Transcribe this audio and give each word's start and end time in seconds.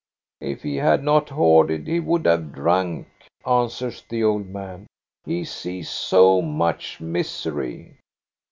*• 0.43 0.47
If 0.51 0.63
he 0.63 0.77
had 0.77 1.03
not 1.03 1.29
hoarded 1.29 1.85
he 1.87 1.99
would 1.99 2.25
have 2.25 2.51
drunk," 2.53 3.07
answers 3.45 4.03
the 4.09 4.23
old 4.23 4.47
man;" 4.47 4.87
he 5.25 5.43
sees 5.43 5.91
so 5.91 6.41
much 6.41 6.99
misery." 6.99 7.99